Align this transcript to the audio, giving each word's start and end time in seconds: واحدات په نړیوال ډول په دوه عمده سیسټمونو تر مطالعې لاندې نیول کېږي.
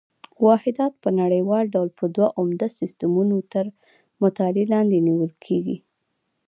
واحدات 0.45 0.93
په 1.03 1.09
نړیوال 1.21 1.65
ډول 1.73 1.89
په 1.99 2.05
دوه 2.15 2.29
عمده 2.39 2.67
سیسټمونو 2.79 3.37
تر 3.53 3.65
مطالعې 4.21 4.65
لاندې 4.73 4.97
نیول 5.07 5.31
کېږي. 5.45 5.77